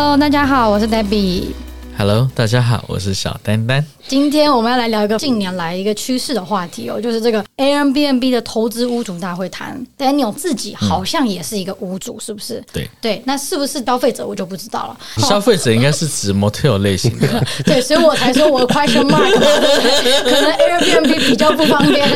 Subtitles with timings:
[0.00, 1.67] Hello，大家好，我是 Debbie。
[1.98, 3.84] Hello，大家好，我是小丹丹。
[4.06, 9.84] 今天我们要来聊一个近年来一个趋势的话题哦，就是这个 Airbnb 的投资屋主大会谈。
[9.98, 12.64] Daniel 自己好像也是一个屋主，是不是？
[12.72, 14.96] 对对，那是不是消费者我就不知道了。
[15.26, 19.32] 消费者应该是指 Motel 类型的， 对，所以我才说我 question mark，
[20.22, 22.08] 可能 Airbnb 比较不方便。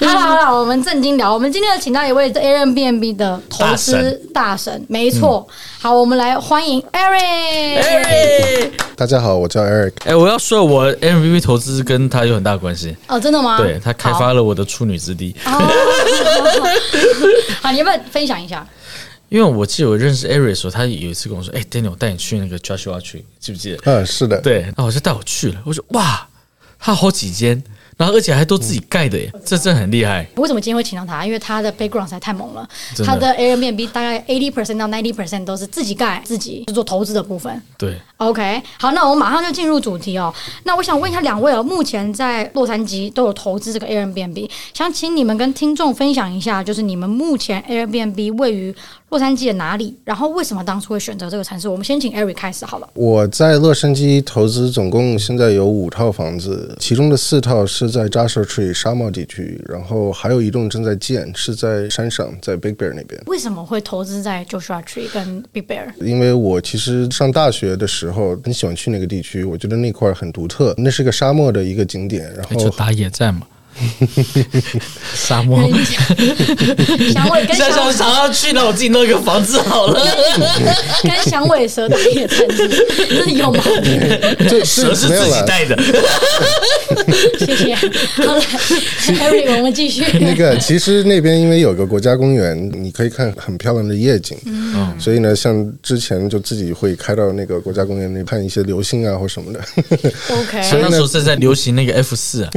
[0.00, 1.30] 好了好了，我们正经聊。
[1.34, 5.46] 我们今天要请到一位 Airbnb 的投资大神，没错。
[5.78, 7.82] 好，我们来欢迎 Eric。
[7.82, 9.92] Eric，大家好，我叫 Eric。
[10.04, 12.96] 哎，我要说，我 Airbnb 投资跟他有很大关系。
[13.06, 13.58] 哦，真的吗？
[13.58, 15.34] 对，他开发了我的处女之地。
[15.44, 15.58] 好，
[17.62, 18.66] 好，你要不要分享一下？
[19.28, 24.40] 因为我记得我认识 Eric 的时候，他有一次跟我说：“哎，Daniel，我带你去那个 Joshua Tree，记不记得？”嗯，是的。
[24.40, 25.60] 对，然后我就带我去了。
[25.66, 26.26] 我说：“哇，
[26.78, 27.62] 他好几间。”
[27.98, 30.26] 然后而且还都自己盖的耶，这真的很厉害。
[30.36, 31.26] 为什么今天会请到他？
[31.26, 32.66] 因为他的 background 实在太猛了。
[33.04, 37.60] 他的 Airbnb 大概 eighty percent 到 ninety percent 都是自己盖、自己做投资的部分。
[37.76, 40.32] 对，OK，好，那我们马上就进入主题哦。
[40.62, 48.72] 那我想问一下两位哦，目前在洛杉矶都有投资这个 Airbnb，想请你们跟听众分享一下，就是你们目前 Airbnb 位于
[49.10, 49.96] 洛杉矶的哪里？
[50.04, 51.66] 然后为什么当初会选择这个城市？
[51.66, 52.88] 我们先请 Eric 开始好了。
[52.92, 63.18] 我在洛杉矶投资总共现在有五套房子，其中的四套是在 Joshua Tree 沙漠地区，然后还有一栋正在建，是在山上，在 Big Bear 那边。
[63.26, 65.86] 为什么会投资在 Joshua Tree 跟 Big Bear？
[66.00, 73.46] 因为我其实上大学的时候很喜欢去那个地区，我觉得那块很独特，那是个沙漠的一个景点，然后就打野战嘛。
[75.14, 75.60] 沙漠，
[77.12, 80.04] 响尾跟想想想要去那，我自己弄一个房子好了。
[81.02, 84.00] 跟响尾蛇打野战，这是有毛病。
[84.64, 85.78] 蛇是自己带的。
[87.38, 87.74] 谢谢。
[87.74, 88.40] 好了
[89.20, 90.04] ，Harry，我们继续。
[90.20, 94.36] 那个其实那边因为有个国家公园，你可以看很漂亮的夜景。
[94.46, 94.92] 嗯。
[94.98, 99.60] 所以呢，像之前就自己会开到那个国家公园那看一些流星啊或什么的。
[100.30, 100.62] OK。
[100.62, 102.50] 所以那时候是在流行那个 F 四啊。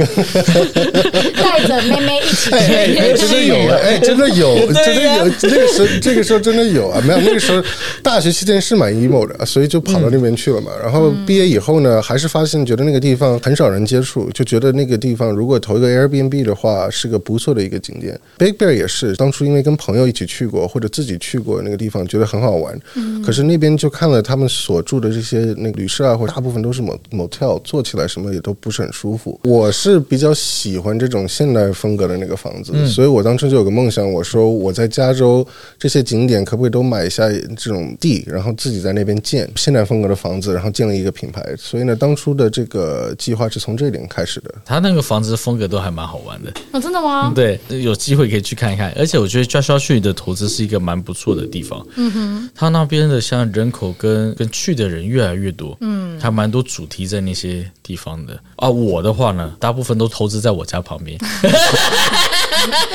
[1.12, 7.62] 带着妹妹一起去，哎，哎， 真的有，哎，真的有，真的有，那个时候，这个时候真的有啊，没有那个时候，
[8.02, 10.72] 大学期间是蛮 emo 的，所以就跑到那边去了嘛。
[10.82, 18.18] 然后毕业以后呢，还是发现觉得那个地方很少人接触，就觉得那个地方如果投一个 Airbnb 的话，是个不错的一个景点。
[18.38, 22.78] Big Bear 也是，当初因为跟朋友一起去过或者自己去过那个地方，觉得很好玩。
[23.24, 29.38] 可是那边就看了他们所住的这些那个旅社啊，或者大部分都是 motel，做起来什么也都不是很舒服。
[29.44, 35.46] 我是比较喜欢这种现代风格的那个房子，所以我当初就有个梦想，我说我在加州
[35.78, 41.42] 这些景点可不可以都买一下这种地，然后自己在那边建现代风格的房子，然后建了一个品牌。
[41.58, 44.54] 所以呢，当初的这个计划是从这点开始的。
[44.64, 47.32] 他那个房子风格都还蛮好玩的，哦，真的吗？
[47.34, 48.92] 对，有机会可以去看一看。
[48.96, 51.86] 而且我觉得 Joshua Tree 的投资是一个蛮不错的地方。
[51.96, 58.38] 嗯哼，他那边的像人口跟跟去的人越来越多，嗯，还蛮多主题在那些地方的。
[58.56, 61.18] 啊，我的话呢，大部分都投资在我家旁边。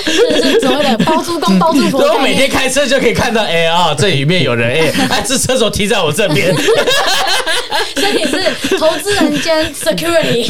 [0.05, 6.55] 是是所谓的包租公包租婆，所以我每天开车就可以看到，哎啊，这里面有人，哎， 哎，这车手停在我这边，
[7.95, 10.47] 所以你是投资人兼 security。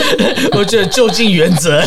[0.52, 1.82] 我觉得就近原则，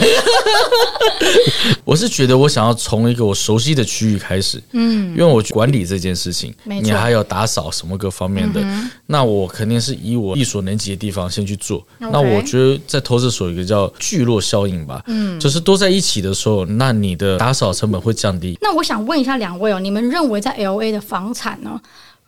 [1.83, 8.59] 我是觉得我想要从一个我熟悉的区域开始，嗯，因为我管理这件事情，你还有打扫什么各方面的，
[9.07, 11.85] 那我肯定是以我力所能及的地方先去做。
[11.97, 18.57] 那我觉得在投资所有一个叫聚落效应吧，嗯，就是都在一起的时候，那你的打扫成本会降低。
[18.61, 21.79] 那我想问一下两位哦，你们认为在 LA 的房产呢，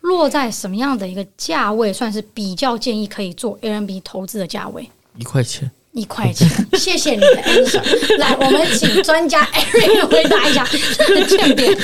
[0.02, 4.88] 落在什么样的一个价位算是比较建议可以做 Airbnb 投资的价位？
[5.18, 5.70] 一块钱。
[5.92, 6.46] 一块钱，
[6.78, 8.18] 谢谢你的 answer。
[8.18, 10.62] 来，我们请专家 Eric 回答一下
[10.94, 11.74] 这个鉴别。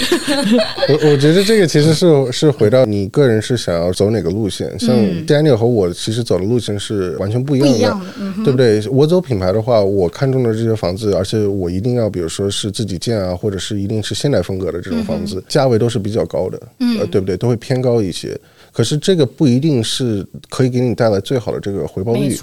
[0.88, 4.68] 我我觉得这个其实是是回到你个人是想要走哪个路线。
[4.78, 4.96] 像
[5.26, 8.82] Daniel 和我其实走的路线是完全不一样的，样的嗯、对不对？
[8.90, 17.36] 我走品牌的话，我看中的这些房子，而且我一定要，比如说是自己建啊，或者是一定是现代风格的这种房子，价位都是比较高的，嗯、呃，对不对？
[17.36, 18.38] 都会偏高一些。
[18.72, 22.38] 可是这个不一定是可以给你带来最好的这个回报率，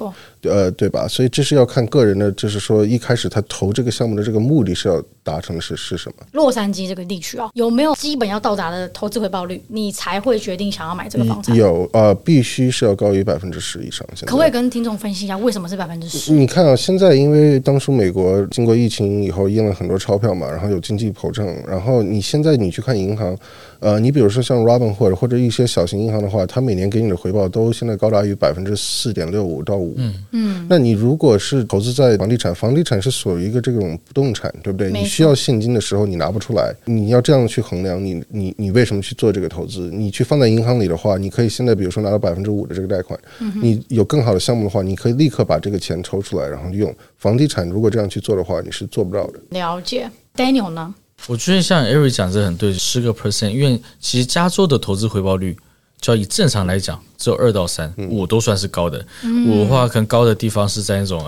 [0.48, 1.08] 呃，对吧？
[1.08, 6.26] 所以这是要看个人的，就是说一开始他投这个项目的这个目的是要达成的是是什么？
[6.32, 11.56] 洛杉矶这个地区啊，有没有基本要到达的投资回报率，你才会决定想要买这个房产？
[11.56, 14.08] 有，呃，必须是要高于百分之十以上。
[14.26, 16.32] 可不可以跟听众分析一下为什么是百分之十？
[16.32, 23.38] 你看啊，现在因为当初美国经过疫情以后印了很多钞票嘛，然后有经济膨胀，然后你现在你去看银行。
[23.80, 34.92] 呃，你比如说像 Robinhood 或者一些小型银行的话，它每年给你的回报都现在高达于百分之四点六五到五，嗯嗯，那你如果是投资在房地产，房地产是属于一个这种不动产，对不对？
[34.92, 39.89] 你需要现金的时候你拿不出来，你要这样去衡量，你你你为什么去做这个投资？
[39.92, 43.19] 你去放在银行里的话，你可以现在比如说拿到百分之五的这个贷款，
[43.62, 46.94] 你有更好的项目的话，你可以立刻把这个钱抽出来然后用。
[47.18, 49.39] 房地产如果这样去做的话，你是做不到的。
[49.50, 50.94] 了解，Daniel 呢？
[51.25, 55.57] 我觉得像 Eric 讲这很对，十个 percent，因为其实加州的投资回报率，
[56.00, 59.06] 就以正常来讲，只有二到三，我都算是高的。
[59.48, 61.24] 我的话可能高的地方是在那种。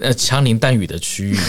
[0.00, 1.36] 呃，枪林弹雨的区域，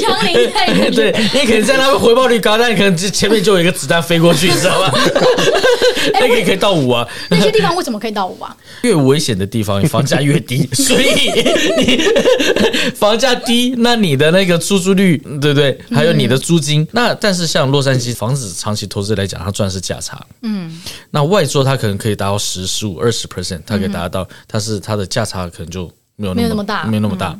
[0.00, 4.92] 枪林弹雨，对，你可能在那边回报率高，但你可能前面就有一个子弹飞过去，你知道吗？
[6.14, 7.06] 那个可以到五啊。
[7.28, 8.56] 那些地方为什么可以到五啊？
[8.82, 11.12] 越危险的地方，房价越低， 所以
[11.76, 12.02] 你
[12.94, 15.78] 房价低，那你的那个出租率，对不对？
[15.92, 20.24] 还有你的租金，那但是像洛杉矶房子长期投资来讲，它赚的是价差。
[20.42, 20.80] 嗯，
[21.10, 25.89] 那外州它可能可以达到十、十五、二十 percent，它可以达到，它是它的价差可能就。
[26.20, 27.34] 没有那么大，没有那么大，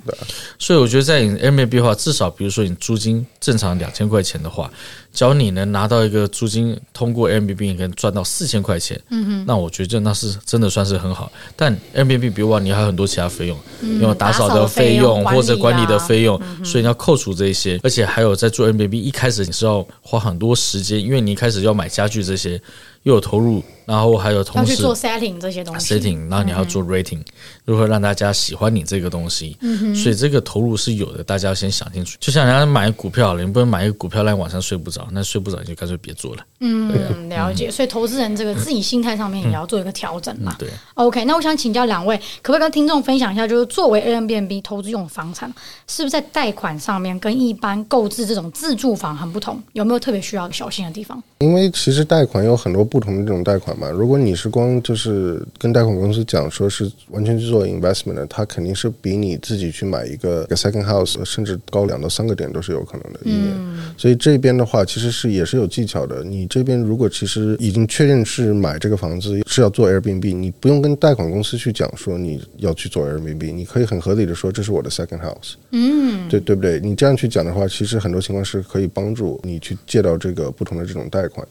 [0.59, 4.71] 所以我觉得在 Airbnb 的话，至少比如说你租金正常两千块钱的话，
[5.13, 11.31] 只要你能拿到一个租金通过 Airbnb 你可以赚到四千块钱，嗯哼，那我觉得那是真的算是很好。
[11.55, 22.61] 但 Airbnb 比如说你还有很多其他费用，因为打扫的费用或者管理的费用，所以你要扣除这些，而且还有在做 Airbnb 一开始你是要花很多时间，因为你一开始要买家具这些。
[23.05, 27.21] 又有投入，然后还有同时要去做 setting 这些东西，setting，然后你要做 rating，
[27.65, 29.57] 如何让大家喜欢你这个东西？
[29.61, 32.19] 嗯哼，所以这个投入是有的，大家要先想清楚。
[32.21, 36.45] 就像人家买股票了，你不能买一个股票让你晚上睡不着，那睡不着你就干脆别做了。
[36.61, 37.71] 嗯， 了解。
[37.71, 40.55] 所以投资人这个自己心态上面也要做一个调整嘛。
[40.59, 40.69] 对。
[40.95, 45.51] OK，那我想请教两位，可不可以跟听众分享一下，就是作为 Airbnb 投资用房产，
[45.87, 49.59] 是不是在贷款上面跟一般购置这种自住房很不同？
[49.73, 51.23] 有没有特别需要小心的地方？
[51.39, 53.89] 因为其实贷款有很多不同的这种贷款嘛。
[53.89, 63.55] 如果你是光就是跟贷款公司讲说是完全去做 investment 的，它肯定是比你自己去买一个 second house 甚至高两到三个点都是有可能的一年。
[63.97, 66.25] 所以这边的话其实是也是有技巧的。
[66.25, 75.55] 你这边如果其实已经确认是买这个房子是要做 Airbnb，你不用跟贷款公司去讲说你要去做 Airbnb，你可以很合理的说这是我的 second house。
[75.71, 76.81] 嗯，对对不对？
[76.81, 81.47] 你这样去讲的话，其实很多情况是可以帮助你去借到这个不同的这种贷款。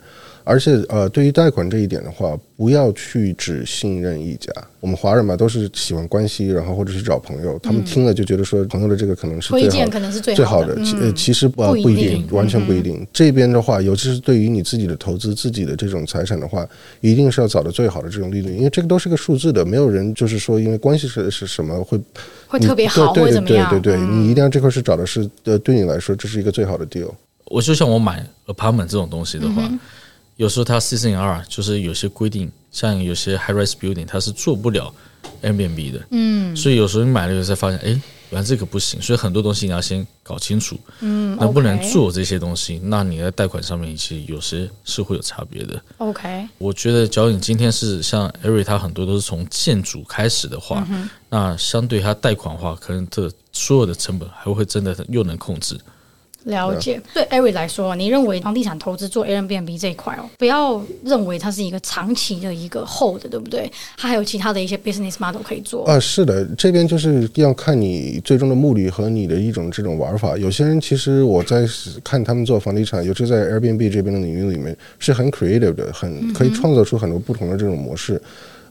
[0.46, 4.52] 而且，呃，对于贷款这一点的话，不要去只信任一家。
[4.80, 7.60] 我们华人嘛，都是喜欢关系，然后或者是找朋友。
[7.60, 10.74] 他们听了就觉得说，朋友的这个可能是最好，可能是最好的。
[11.02, 13.06] 呃，其实不不一定，完全不一定。
[13.12, 16.68] 这边的话，尤其是对于你自己的投资、自己的这种财产的话，
[17.02, 19.66] 一定是要找到最好的这种利率，因为这个都是个数字的。
[19.66, 22.00] 没有人就是说，因为关系是是什么会
[22.48, 23.70] 会特别好，或怎么样？
[23.70, 27.12] 对对对，你一定要这块是找的是呃，对你来说这是一个最好的 deal。
[27.46, 29.70] 我就像我买 apartment 这种东西的话。
[30.40, 34.90] 有时候它 CCNR 就是有些规定，像有些 high rise building 它是做不了
[35.44, 37.88] Airbnb 的，嗯，所以有时候你买了以后才发现，哎，
[38.30, 45.78] 原来这个不行，所以很多东西你要先搞清楚，嗯，能不能做这些东西，那你在贷款上面其实有些是会有差别的。
[45.98, 50.88] OK，我觉得，假如你今天是像 Eric，他很多都是从建筑开始的话，
[51.30, 55.78] 那相对他贷款的话，可能这所有的成本还会真的又能控制。
[56.50, 63.72] 了解，对 Eric 来说，你认为房地产投资做 Airbnb 这一块哦，不要认为它是一个长期的一个 hold，对不对？
[63.96, 65.86] 它还有其他的一些 business model 可以做。
[65.86, 70.38] 啊，是的，这边就是要看你最终的目的和你的一种这种玩法。
[70.38, 71.66] 有些人其实我在
[72.04, 78.16] 看他们做房地产，尤其在 Airbnb 这边的领域里面，是很 creative 的，很可以创造出很多不同的这种模式。
[78.16, 78.22] 嗯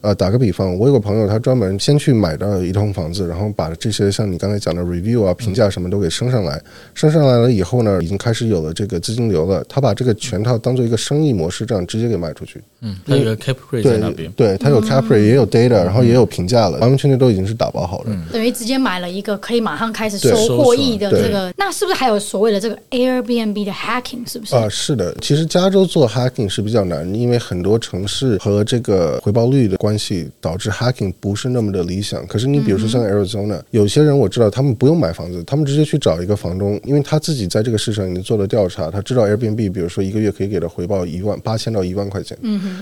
[0.01, 6.61] 呃，打个比方，我有个朋友，他专门先去买到一栋房子，然后把这些像你刚才讲的 review 啊、评价什么都给升上来。
[6.95, 9.65] 升上来了以后呢，已经开始有了这个资金流了。
[9.69, 12.63] 他把这个全套当做一个生意模式，这样直接给卖出去。
[12.81, 18.17] 嗯，他有个 cap rate 在那边，对，他有 cap rate，也有 data，然后也有评价了，完完全全都已经是打包好了。
[18.33, 21.53] 等于直接买了一个可以马上开始收获益的这个。
[21.57, 24.31] 那是不是还有所谓的这个 Airbnb 的 hacking？
[24.31, 24.55] 是不是？
[24.55, 25.15] 啊，是的。
[25.21, 30.71] 其实加州做 hacking 是比较难，因为很多城市和这个回报率的关系导致。
[30.79, 42.39] Hacking 不是那么的理想，可是你比如说像 Arizona，有些人我知道他们不用买房子，他们直接去找一个房东，因为他自己在这个市场已经做了调查，他知道 Airbnb 比如说一个月可以给他回报一万八千到一万块钱，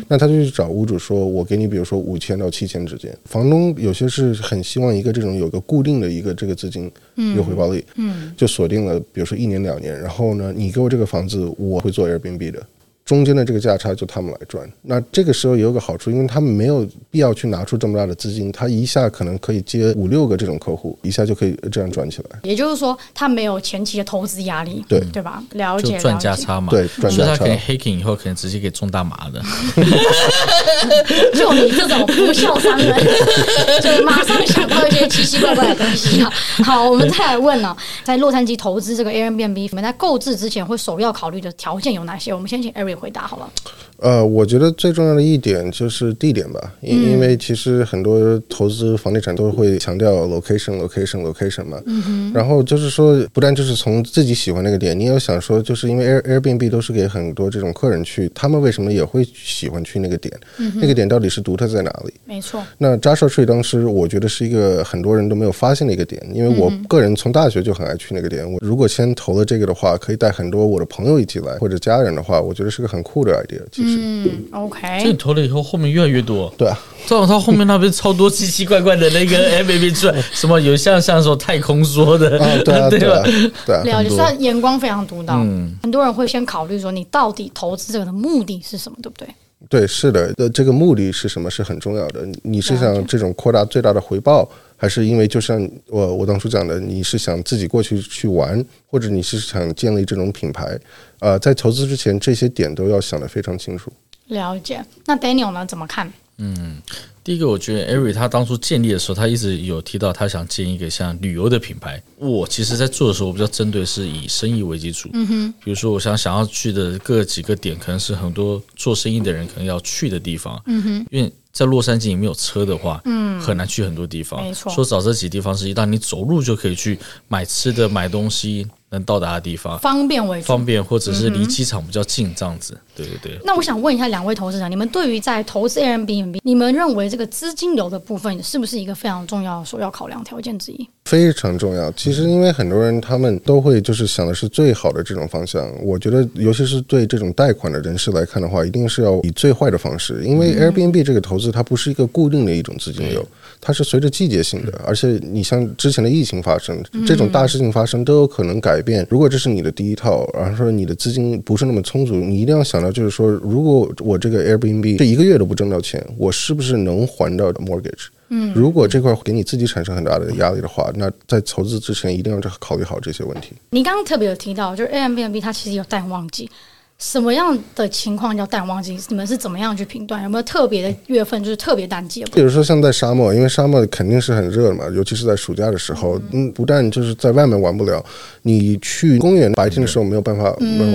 [0.09, 6.91] 那他就去找屋主说，我给你比如说五千到七千之间，房东有些是很希望一个这种有个固定的一个这个资金，
[7.37, 12.61] 有回报率，嗯，就锁定了比如说一年两年，然后呢，你给我这个房子，我会做 Airbnb 的。
[13.07, 14.69] 中间的这个价差就他们来赚。
[14.83, 22.41] 那这个时候也有个好处，因为他们没有必要去拿出这么大的资金，他一下可能可以接五六个这种客户，一下就可以这样赚起来。
[22.43, 25.41] 也就是说，他没有前期的投资压力，对对吧？
[25.53, 27.25] 了解，赚价差嘛，对，赚价差。
[27.25, 29.41] 所以他可以 hacking 以后，可能直接可以中大麻的。
[31.33, 32.93] 就你这种不孝商人，
[33.81, 36.33] 就马上想到一些奇奇怪怪的东西啊。
[36.65, 42.35] 好，我们再来问啊，在洛杉矶投资这个 Airbnb，你们在购置之前会首要考虑的条件有哪些？
[42.35, 43.51] 我们先请 Eric 回答好吗。
[43.99, 51.81] 呃，我觉得最重要的一点就是地点吧，因因为其实很多投资房地产都会强调 location，location，location 嘛。
[51.87, 52.31] 嗯。
[52.35, 60.33] 然后就是说，不但就是从自己喜欢那个点，你要想说，就是因为 Air Airbnb 都是给很多这种客人去，他们为什么也会喜欢去那个点？
[60.59, 60.73] 嗯。
[60.77, 62.13] 那个点到底是独特在哪里？
[62.25, 62.63] 没错。
[62.79, 68.51] 那 Joshua Tree 当时我觉得是一个很多人都没有发现的一个点，因为我个人从大学就很爱去那个点。
[68.51, 73.61] 我如果先投了这个的话，可以带很多我的朋友一起来或者家人的话，我觉得是个很酷的 idea。
[73.87, 75.01] 嗯，OK。
[75.03, 76.53] 这投了以后，后面越来越多。
[76.59, 83.23] 对啊，正好他后面那边超多奇奇怪怪的那个 Airbnb 出来，什么有像像说太空说的，啊 对啊，对吧？
[83.65, 85.35] 对啊，了解，所以眼光非常独到。
[85.37, 89.29] 嗯，很多人会先考虑说，你到底投资这个的目的是什么，对不对？
[89.69, 92.27] 对，是的，呃，这个目的是什么是很重要的。
[92.43, 100.79] 你是想这种扩大最大的回报，还是因为就像我我当初讲的，你是想自己过去去玩，或者你是想建立这种品牌？
[101.21, 103.91] 呃，在投资之前，这些点都要想得非常清楚。
[104.27, 104.85] 了解。
[105.07, 105.65] 那 Daniel 呢？
[105.65, 106.13] 怎么看？
[106.39, 106.83] 嗯，
[107.25, 112.03] 第一个，我觉得 Eric 他当初建立的时候，他一直有提到他想建一个像旅游的品牌。
[112.19, 115.09] 我其实，在做的时候，我比较针对是以生意为基础。
[115.15, 115.55] 嗯哼。
[115.65, 120.63] 比如说，我想想要去的各几个点，可能是很多做生意的人可能要去的地方。
[120.67, 121.07] 嗯哼。
[121.11, 124.43] 因为在洛杉矶，你没有车的话，嗯，很难去很多地方。
[124.43, 124.71] 没错。
[124.71, 126.99] 说找这几地方是一旦你走路就可以去
[127.29, 128.67] 买吃的、买东西。
[128.91, 133.41] 能到达的地方，方便为主，方便或者是离机场比较近这样子，嗯、对对对。
[133.45, 140.89] 那我想问一下两位投资人，你们对于在投资 Airbnb，你们认为这个资金流的部分是不是一个非常重要的首要考量条件之一？
[141.05, 141.91] 非常重要。
[141.93, 153.27] 其实因为很多人他们都会就是想的是最好的这种方向，我觉得尤其是对这种贷款的人士来看的话，一定是要以最坏的方式，因为 Airbnb 这个投资它不是一个固定的一种资金流，
[153.61, 159.07] 它是随着季节性的，而且你像之前的疫情发生，这种大事情发生都有可能改变。
[159.11, 168.07] 如果这是你的第一套，然后说你的资金不是那么充足，你一定要想到，就是说，如果我这个 Airbnb 这一个月都不挣到钱，我是不是能还到 mortgage？
[168.29, 173.53] 嗯，如果这块给你自己产生很大的压力的话，那在投资之前一定要考虑好这些问题。
[173.71, 176.51] 你刚刚特别有提到，就是 Airbnb 它其实有淡旺季。
[176.99, 178.99] 什么样的情况叫淡旺季？
[179.11, 180.23] 你们是怎么样去评断？
[180.23, 182.25] 有没有特别的月份，就是特别淡季？
[182.33, 188.03] 比如说像在沙漠，因为沙漠肯定是很热的嘛，尤其是在暑假的时候，嗯，不但就是在外面玩不了，
[188.43, 190.45] 你去公园白天的时候没有办法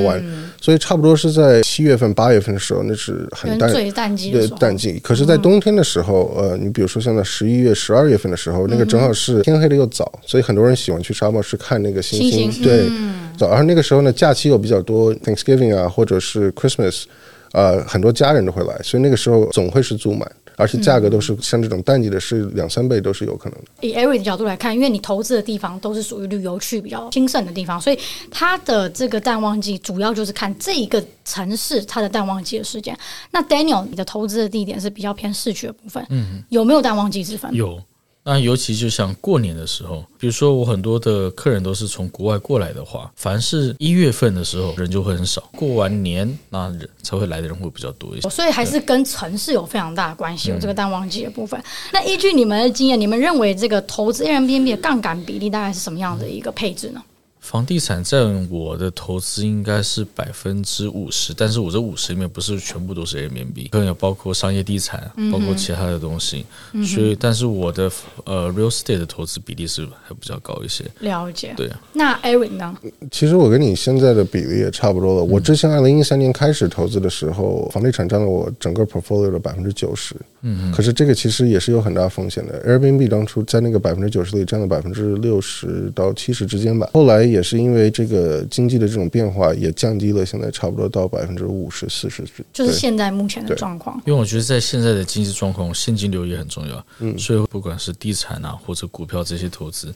[0.04, 5.00] 玩，嗯、所以差不多是在七月份、八月份的时候，那是很淡最淡季的淡季。
[5.04, 12.88] 可是，在冬天的时候，呃，你比如说像在十一月、十二月份的时候，那个正好是天黑的又早，所以很多人喜欢去沙漠去看那个星星，星星对。
[12.90, 17.04] 嗯而那个时候呢，假期又比较多，Thanksgiving 啊，或者是 Christmas，
[17.52, 23.66] 呃，很多家人都会来，所以那个时候总会是住满，而且价格都是像这种淡季的，是两三倍都是有可能的。
[23.82, 32.98] 以 Eric 的角度来看，因为你投资的地方都是属于旅游区比较兴盛的地方，所以它的这个淡旺季主要就是看这一个城市它的淡旺季的时间。
[33.32, 37.54] 那 Daniel，你的投资的地点是比较偏市区的部分，嗯，有没有淡旺季之分？
[37.54, 37.82] 有。
[38.24, 48.30] 那尤其就像过年的时候，比如说我很多的客人都是从国外过来的话，凡是一月份的时候人就会很少，过完年那人才会来的人会比较多一些。
[48.30, 51.62] 所以还是跟城市有非常大的关系，有这个淡旺季的部分。
[51.92, 57.02] 那依据你们的经验，你们认为这个投资 Airbnb 的杠杆比例大概是什么样的一个配置呢？
[57.42, 67.92] 房地产占我的投资应该是百分之五十，但是我这五十里面不是全部都是 Airbnb，可能有包括商业地产，包括其他的东西，嗯、所以但是我的
[68.26, 70.86] 呃 real estate 的投资比例是还比较高一些。
[71.00, 71.82] 了解，对啊。
[71.94, 72.78] 那 Eric 呢？
[73.10, 75.24] 其实我跟你现在的比例也差不多了。
[75.24, 80.16] 我之前二零一三年开始投资的时候，房地产占了我整个 portfolio 的百分之九十。
[80.44, 82.64] 嗯，可是这个其实也是有很大风险的。
[82.68, 87.31] Airbnb 当初在那个百分之九十里占了百分之六十到七十之间吧，后来。
[87.32, 93.96] 也是因为这个经济的这种变化，也降低了，现在差不多到百分之五十、四十，就是现在目前的状况。
[94.06, 96.86] 因为我觉得在现在的经济状况，现金流也很重要。
[97.00, 99.94] 嗯，所以不管是地产啊或者股票这些投资。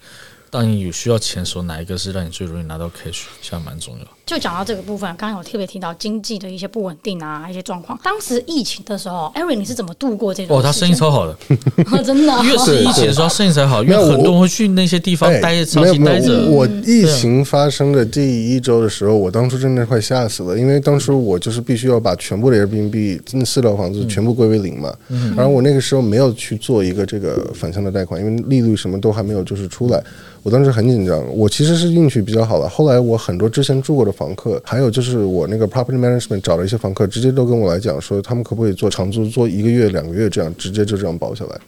[0.49, 4.05] 当你有需要钱的时候，哪一个是让你最容易拿到 cash，现在蛮重要。
[4.25, 7.97] 就讲到这个部分，刚刚有特别提到经济的一些不稳定啊，一些状况。
[8.03, 10.57] 当时疫情的时候，Eric 你是怎么度过这种？
[10.57, 11.37] 哦，他生意超好的，
[12.03, 12.43] 真的。
[12.43, 16.47] 越是疫情的时候，生意才好，因为很多人会去那些地方待着，长期待着。
[16.49, 24.91] 我疫情发生的第一周的时候，我当初真的快吓死了，因为当时我就是必须要把全部的 Airbnb 那四套房子全部归为零嘛。
[25.35, 30.03] 然后我那个时候没有去做一个这个反向的贷款，因为利率什么都还没有就是出来。
[30.41, 32.69] 我当时很紧张，我其实是运气比较好的。
[32.69, 41.59] 后来我很多之前住过的房客，还有就是我那个 property management 找了一些房客，直接都跟我来讲说，他们可不可以做长租，做一个月、两个月这样，直接就这样包下来。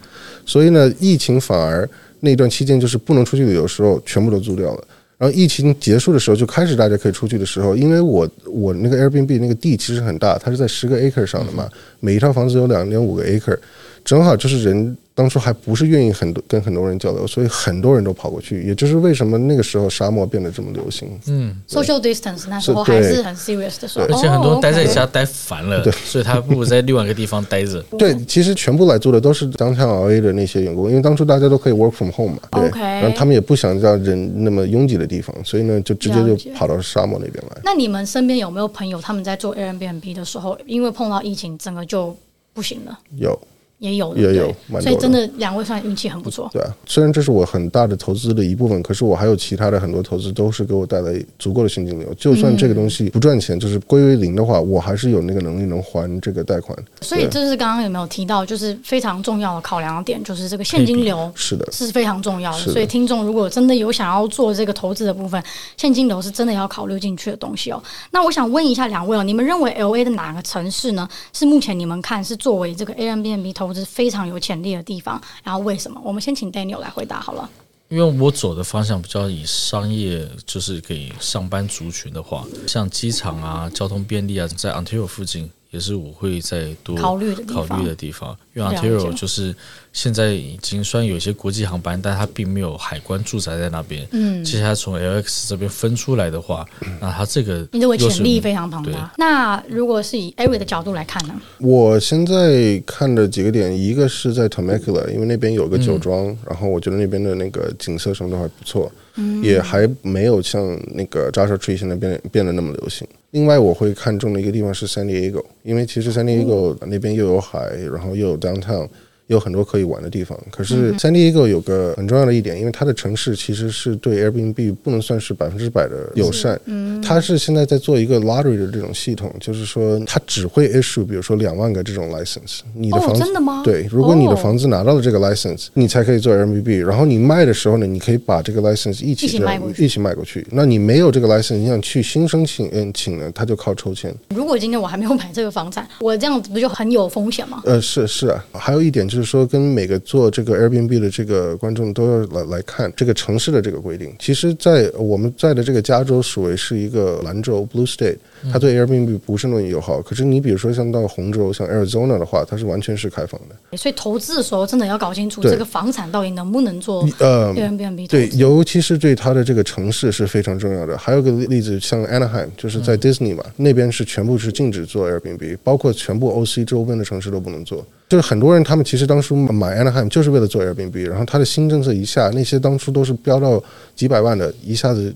[0.45, 1.87] 所以呢，疫情反而
[2.21, 4.83] 那段期间就是不能出去旅游的时候，全部都租掉了。
[5.17, 13.57] 然后疫情结束的时候，就开始大家可以出去的时候，因为我我那个 Airbnb 那个地其实很大，它是在十个 acre 上的嘛，每一套房子有两点五个 acre，
[14.05, 14.97] 正好就是人。
[15.17, 21.09] 当初还不是愿意很多跟很多人交流，所以很多人都跑过去，也就是为什么那个时候沙漠变得这么流行。
[21.25, 27.81] 嗯，social distance 那时候还是很 serious 的时候，而且很多人待在家待烦了，对，所以他不如在另外一个地方待着。
[27.97, 37.57] 对，其实全部来做的都是 downtown LA 的那些员工，因为当初大家都可以 work from home 嘛，对，然后他们也不想让人那么拥挤的地方，所以呢，就直接就跑到沙漠那边来。
[37.63, 42.15] 那你们身边有没有朋友他们在做 Airbnb 的时候，因为碰到疫情，整个就
[42.53, 42.99] 不行了？
[43.15, 43.39] 有。
[43.79, 46.49] 也有也有，所以真的两位算运气很不错。
[46.51, 52.11] 对啊，虽然这是我很大的投资的一部分，可是我还有其他的很多投资都是给我带来足够的现金流。
[52.15, 56.77] 就算这个东西不赚钱，就是归为零的话，我还是有那个能力能还这个贷款。
[57.01, 62.57] 所以这是刚刚有没有提到，就是非常重要的考量点，就是这个现金流是的，是非常重要的。
[62.57, 65.41] 所以听众如果真的有想要做这个投资的部分，
[65.77, 67.81] 现金流是真的要考虑进去的东西哦。
[68.09, 71.07] 那我想问一下两位哦，你们认为 LA 的哪个城市呢？
[71.31, 76.01] 是目前你们看是作为这个 Airbnb 投资非常有潜力的地方，然后为什么？
[76.03, 77.49] 我们先请 Daniel 来回答好了。
[77.89, 85.49] 因为我走的方向比较以商业，就是给上班族群的话，像机场啊、交通便利啊，在 Ontario 附近。
[85.69, 89.53] 也是我会再多考虑的考虑的地方，因为 Ontario 就是
[89.97, 94.07] 现在已经虽然有一些国际航班，但它并没有海关驻扎在那边。
[94.11, 96.63] 嗯，其实它从 LX 这边分出来的话，
[97.01, 99.11] 那它这个你认为潜力非常庞大。
[99.17, 101.33] 那如果是以 Eric 的角度来看呢？
[101.57, 113.07] 我现在看的几个点，一个是在 Temecula，因为那边有个酒庄，嗯、然后我觉得那边的那个景色什么都还不错，嗯，也还没有像那个 Joshua Tree 现在变变得那么流行。
[113.31, 118.87] 另外，我会看中的一个地方是 San Diego，因为其实 San Diego 那边又有海，然后又有 downtown。
[119.27, 126.59] 有很多可以玩的地方，可是 San Diego 有个很重要的一点，因为它的城市其实是对 Airbnb 不能算是百分之百的友善。
[126.63, 132.61] 嗯，它是现在在做一个 lottery 的这种系统，就是说它只会 issue，比如说两万个这种 license。
[132.73, 133.61] 你的房子、哦、真的吗？
[133.65, 136.85] 对，如果你的房子拿到了这个 license，你才可以做 Airbnb。
[136.85, 139.83] 然后你卖的时候呢，你可以把这个 license 一起一起卖过去。
[139.83, 140.47] 一起卖过去。
[140.51, 144.15] 那你没有这个 license，你想去新申请嗯请呢，它就靠抽签。
[144.29, 147.61] 如果今天我还没有买这个房产，我这样子不就很有风险吗？
[147.65, 149.16] 呃，是是啊，还有一点就是。
[149.17, 154.13] 就是说，跟每个做这个 Airbnb 的这个观众都要来来看这个城市的这个规定。
[154.19, 158.17] 其实，在我们在的这个加州属为是一个蓝州 （Blue State），
[158.53, 159.99] 它对 Airbnb 不是那么友好。
[160.03, 163.75] 可是，你比如说像到红州、像 Arizona 的话，它是完全是开放的。
[163.75, 168.07] 所以，投资的时候真的要搞清楚这个房产到底能不能做呃 Airbnb。
[168.07, 170.95] 对，尤其是对它的这个城市是非常重要的。
[170.95, 177.83] 还有个例子，像 Anaheim，就是在 Disney 嘛，那边是全部是禁止做 Airbnb，包括全部 OC 周边的城市都不能做。
[178.09, 183.63] 就是很多人，他们其实当初买 Anaheim 就是为了做 Airbnb，然后他的新政策一下，那些当初都是飙到
[183.95, 185.11] 几百万的，一下子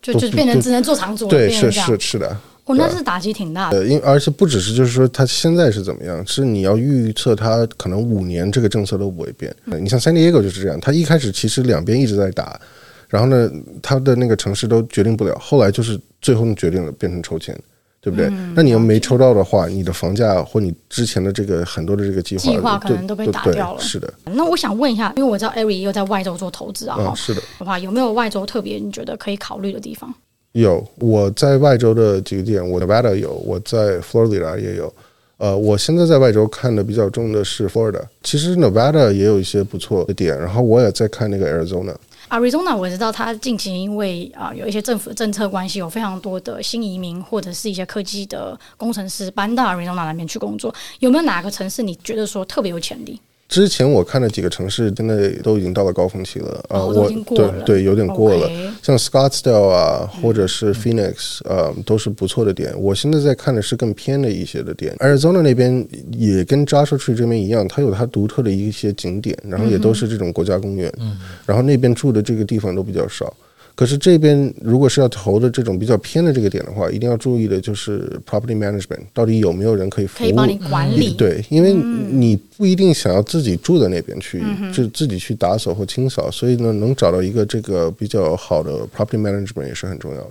[0.00, 1.30] 就就就变成只能做长租了。
[1.30, 2.28] 对，是是是的。
[2.66, 3.78] 哦，那是打击挺大的。
[3.78, 9.52] 呃，因而且不只是就是说他现在是怎么样，是你要预测他可能五年这个政策都不会变。
[9.64, 12.60] 嗯，你像 San Diego 就是这样，他一开始其实两边一直在打，
[13.08, 13.50] 然后呢，
[13.82, 17.58] 他的那个城市都决定不了，后来就是最后决定了变成抽签。
[18.00, 18.26] 对不对？
[18.28, 23.80] 嗯、那你要没抽到的话，你的房价或你之前的这个很多的这个计划计划可能都被打掉了。
[23.80, 24.12] 是的。
[24.24, 27.42] 那我想问一下，因为我知道 Eric 又在外州做投资啊，嗯、是的。
[27.58, 30.12] 的话有没有外州特别你觉得可以考虑的地方？
[30.52, 34.92] 有，我在外州的几个点，我 Nevada 有，我在 Florida 也有。
[35.36, 41.94] 呃，我现在在外州看的比较重的是 Florida，其实 Nevada 也有一些不错的点，然后我也在看那个 Arizona。
[42.30, 50.72] Arizona 我知道，它近期因为啊有一些政府政策关系，有非常多的新移民或者是一些科技的工程师搬到 Arizona 那边去工作。
[51.00, 53.20] 有没有哪个城市你觉得说特别有潜力？
[53.50, 56.78] 之前我看的几个城市，真的都已经到了高峰期了啊！
[56.78, 58.48] 哦、我对对，有点过了。
[58.80, 62.72] 像 Scottsdale 啊，或者是 Phoenix，呃，都是不错的点。
[62.80, 64.94] 我现在在看的是更偏的一些的点。
[65.00, 70.92] Arizona 那边也跟 Joshua Tree 这边一样，它有它独特的一些景点，然后也都是这种国家公园。
[71.00, 73.34] 嗯，然后那边住的这个地方都比较少。
[73.74, 81.12] 可是这边如果是要投的这种比较偏的这个点的话，一定要注意的就是 property management，到底有没有人可以服务，可以帮你管理？
[81.14, 84.42] 对，因为你不一定想要自己住在那边去，
[84.74, 90.30] 就自己去打扫或清扫，所以呢，能找到一个这个比较好的 property management 也是很重要的。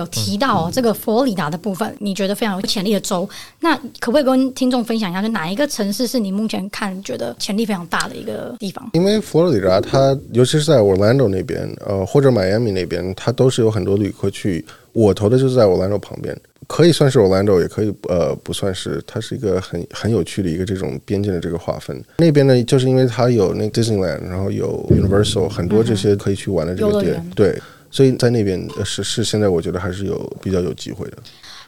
[0.00, 8.88] 有提到、哦、这个佛罗里达的部分，你觉得非常有潜力的州，那可不可以跟听众分享一下，就哪一个城市是你目前看觉得潜力非常大的一个地方？
[8.92, 14.64] 因为佛罗里达它尤其是在 Orlando 那边，呃，或者 Miami 那边，它都是有很多旅客去。
[14.92, 19.00] 我投的就是在 Orlando 旁边，可以算是 Orlando，也可以呃不算是。
[19.06, 22.02] 它是一个很很有趣的一个这种边界的这个划分。
[22.18, 27.56] 那边呢，就是因为它有那 Disneyland，然后有 Universal，很多这些可以去玩的这个点，对，
[27.90, 31.18] 所以在那边是是现在我觉得还是有比较有机会的。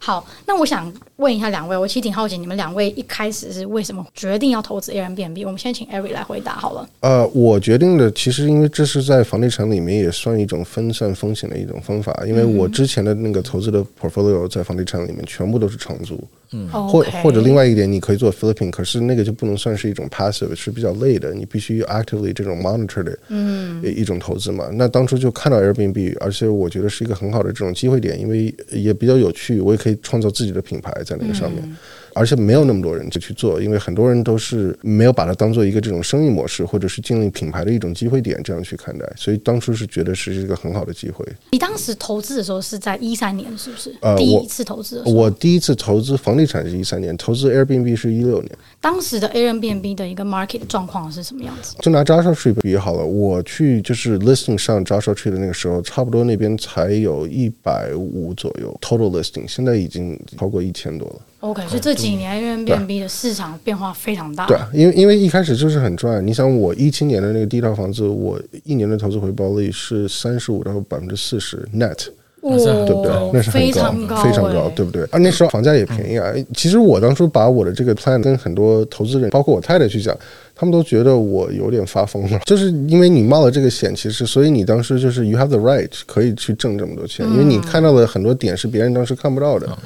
[0.00, 0.92] 好，那我想
[1.22, 5.46] 问一下两位，我其实挺好奇，你们两位一开始是为什么决定要投资 Airbnb？
[5.46, 6.88] 我们先请 Eric 来回答好了。
[7.00, 16.22] 呃，我决定的其实因为这是在房地产里面也算一种分散风险的一种方法，因为我之前的那个投资的 portfolio 在房地产里面全部都是长租。
[16.54, 24.68] 嗯，或或者另外一点，你可以做 flipping，可是那个就不能算是一种 passive，是比较累的，你必须 actively 这种 monitor 的，嗯，一种投资嘛。
[24.74, 31.62] 那当初就看到 Airbnb，而且我觉得是一个很好的这种机会点，因为也比较有趣，我也可以创造自己的品牌在那个上面。
[31.64, 31.76] 嗯
[32.14, 41.24] 而且没有那么多人就去做，因为很多人都是没有把它当做一个这种生意模式，或者是建立品牌的一种机会点这样去看待，所以当初是觉得是一个很好的机会。
[41.50, 43.94] 你当时投资的时候是在一三年，是不是？
[44.00, 45.14] 呃，第一次投资的时候。
[45.14, 48.50] 我第一次投资房地产是一三年，投资 Airbnb 是一六年。
[48.80, 51.74] 当时的 Airbnb 的一个 market 状况是什么样子？
[51.80, 61.16] 就拿 Joshua Tree 比好了，我去就是 listing 上 Joshua Tree 的那个时候，差不多那边才有一百五左右 total listing，现在已经超过一千多了。
[61.42, 64.46] OK，所以这几年 Airbnb 的市场变化非常大。
[64.46, 66.24] 对，因为因为一开始就是很赚。
[66.24, 72.08] 你想，我一七年的那个第一套房子，我一年的投资回报率是三十五到百分之四十 net。
[72.42, 73.30] 哦、对不对？
[73.32, 75.04] 那是非常高，非常高，对不对？
[75.04, 76.32] 啊，那时候房价也便宜啊。
[76.54, 80.16] 其实我当初把我的这个 plan 跟很多投资人，包括我太太去讲。
[80.62, 89.76] 他们都觉得我有点发疯了， 就是因为你冒了这个险，其实所以你当时就是 you have the right 可以去挣这么多钱，因为你看到的很多点是别人当时看不到的，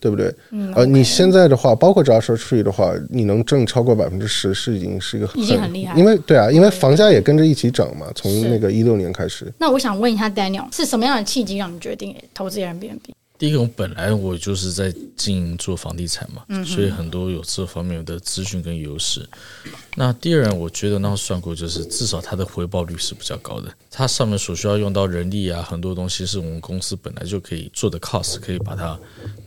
[0.00, 0.34] 对不对？
[0.74, 5.98] 呃，你现在的话，包括 Joshua Tree 的话，你能挣超过百分之十，是已经是一个已经很厉害。
[5.98, 9.52] 因为对啊，因为房价也跟着一起涨嘛，从那个一六年开始。
[9.58, 13.00] 那我想问一下 Daniel，是什么样的契机让你决定投资 Airbnb？
[13.42, 19.28] 第一个，我本来我就是在经营做房地产嘛，嗯、所以很多有这方面的资讯跟优势。
[19.96, 23.68] 那第二，我觉得那算过，就是至少它的回报率是比较高的。
[23.90, 28.96] 它上面所需要用到人力啊，很多东西是我们公司本来就可以做的 cost，可以把它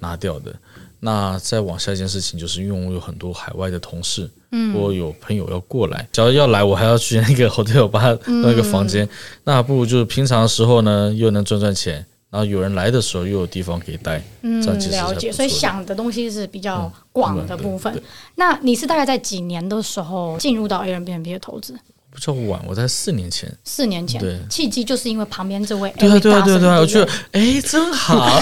[0.01, 0.53] 拿掉的。
[0.99, 9.09] 那再往下一件事情，就是因为我有很多海外的同事，嗯，我有朋友要过来，假如要来，我还要去那个 hotel 把他弄一个房间，嗯、
[9.45, 12.05] 那不如就是平常的时候呢，又能赚赚钱。
[12.35, 15.31] 然后有人来的时候又有地方可以待，嗯，了解。
[15.31, 17.95] 所以想的东西是比较广的部分。
[17.95, 18.01] 嗯、
[18.35, 21.79] 那你是大概在几年的时候进入到 Airbnb 的投资？
[22.15, 23.51] 比较晚，我在四年前。
[23.65, 28.41] 四年前，对，契机就是因为旁边这位，对对对对对，我觉得哎，真好。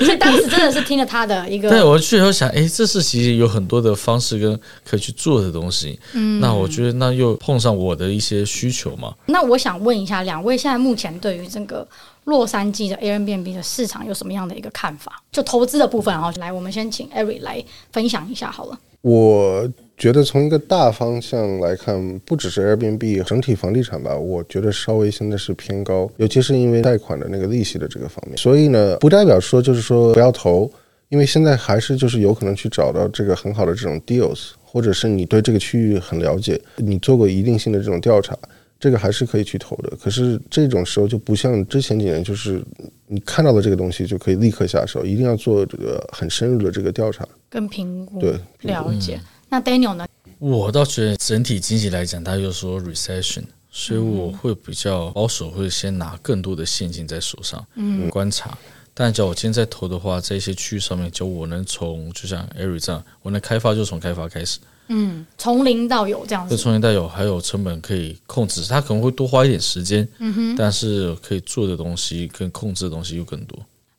[0.00, 5.98] 所以当时真的是听了他的一个，对我去以后想，哎，这是其实有很多的方式跟可以去做的东西。
[6.14, 9.14] 嗯，那我觉得那又碰上我的一些需求嘛。
[9.26, 11.86] 那我想问一下，两位现在目前对于这个
[12.24, 15.22] 洛杉矶的 Airbnb 的市场有什么样的一个看法？
[15.30, 17.62] 就投资的部分，然后来，我们先请 Eric 来
[17.92, 18.78] 分享一下好了。
[19.02, 19.68] 我。
[19.96, 28.36] 觉得从一个大方向来看，不只是 Airbnb，整体房地产吧，我觉得稍微现在是偏高，尤其是因为贷款的那个利息的这个方面。
[28.36, 30.70] 所以呢，不代表说就是说不要投，
[31.08, 38.36] 因为现在还是就是有可能去找到这个很好的这种 deals，或者是你对这个区域很了解，你做过一定性的这种调查，
[38.78, 39.96] 这个还是可以去投的。
[39.96, 42.62] 可是这种时候就不像之前几年，就是
[43.06, 49.18] 你看到的这个东西就可以立刻下手，一定要做这个很深入的这个调查跟评估，对，了解。
[49.56, 50.06] 那 Daniel 呢？
[50.38, 58.56] 我倒觉得整体经济来讲，他又说 recession，所以我会比较保守，会先拿更多的现金在手上，嗯，观察。
[58.92, 73.58] 但假如我今天在投的话，在一些区域上面，就我能从就像 Eric 这样，我能开发就从开发开始，嗯，从零到有这样子，就从零到有，还有成本可以控制，他可能会多花一点时间，嗯哼，但是可以做的东西跟控制的东西又更多。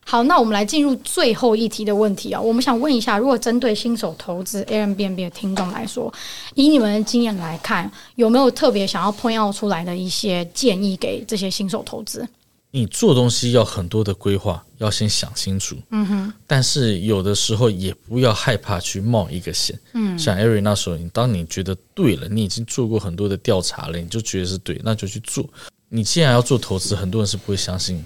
[0.10, 2.44] 好，那我们来进入最后一题的问题啊、哦。
[2.44, 6.12] 我们想问一下，如果针对新手投资 Airbnb 的听众来说，
[6.56, 12.26] 以你们的经验来看，有没有特别想要 point out 出来的一些建议给这些新手投资？
[12.72, 15.76] 你做东西要很多的规划，要先想清楚。
[15.90, 16.34] 嗯哼。
[16.48, 19.78] 但是有的时候也不要害怕去冒一个险。
[19.94, 20.18] 嗯。
[20.18, 25.46] 像 Eric 那时候，你当你觉得对了，你已经做过很多的调查了，你就觉得是对，那就去做。
[25.90, 28.02] 你既然要做投资，很多人是不会相信。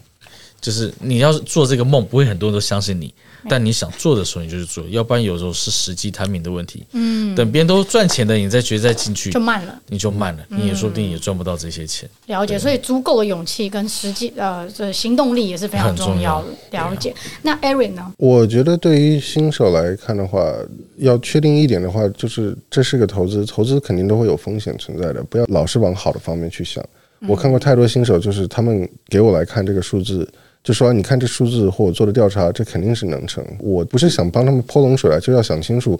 [0.61, 3.13] 就是你要是做这个梦，不会很多人都相信你。
[3.49, 6.85] 但你想做的时候，你就去做，要不然有时候是时机、timing 的问题。
[6.91, 12.07] 嗯，等别人都赚钱的，你再觉得再进去就慢了，你就慢了，你也说不定也赚不到这些钱。
[12.27, 16.49] 了解，所以足够的勇气跟实际呃，这行动力也是非常重要的。
[16.69, 17.15] 了解。
[17.41, 18.13] 那 Eric 呢？
[18.19, 20.53] 我觉得对于新手来看的话，
[20.97, 26.85] 要确定一点的话，就是这是个投资，投资肯定都会有风险存在的，不要老是往好的方面去想。
[27.27, 30.31] 我看过太多新手，就是他们给我来看这个数字。
[30.63, 33.43] 就说你看这数字或我做的调查，这肯定是能成。
[33.59, 35.99] 我不是想帮他们泼冷水啊，就要想清楚。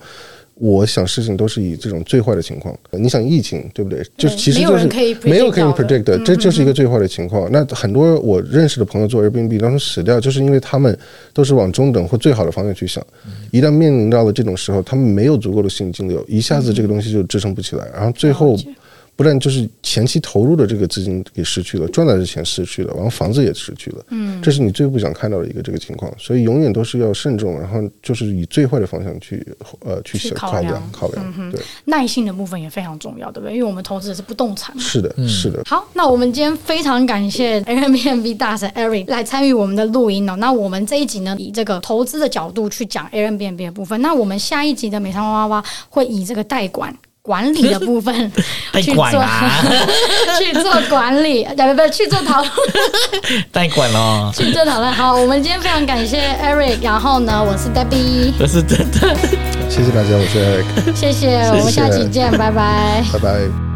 [0.56, 2.78] 我想事情都是以这种最坏的情况。
[2.92, 4.06] 你想疫情对不对？
[4.16, 4.86] 就其实就是
[5.24, 7.50] 没有可以 predict 的，这就是一个最坏的情况。
[7.52, 10.96] 那很多我认识的朋友做 Airbnb 当时死掉，就是因为他们
[11.34, 13.04] 都是往中等或最好的方向去想。
[13.50, 18.56] 一旦面临到了这种时候，他们没有足够的现金流，一下子这个东西就支撑不起来，然后最后。
[19.16, 29.46] 不但就是前期投入的这个资金给失去了，赚来的钱失去了，然后房子也失去了，嗯，这是你最不想看到的一个这个情况，所以永远都是要慎重，然后就是以最坏的方向去
[29.82, 33.54] 呃去考量考量，对，耐心的部分也非常重要，对不对？
[33.54, 35.62] 因为我们投资的是不动产，是的，是的。
[35.68, 40.36] 好，那我们今天非常感谢 Airbnb 大神 Eric 来参与我们的录音哦。
[40.38, 46.98] 那我们这一集呢，以这个投资的角度去讲 Airbnb 的部分，那我们下一集的美商哇哇哇会以这个代管。
[47.22, 48.14] 管理的部分
[48.82, 49.06] 去做，
[50.40, 52.52] 去做管理，不不去做讨论，
[53.52, 54.92] 代管哦，去做讨论。
[54.92, 59.16] 好，我们今天非常感谢 Eric，然后呢，我是 Debbie，我是真的，
[59.70, 63.71] 谢谢大家，我是 Eric，谢谢，我们下期见，拜拜，拜拜。